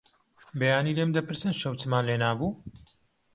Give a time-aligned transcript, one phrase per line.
[0.59, 2.51] بەیانی لێم دەپرسن شەو چمان لێنابوو؟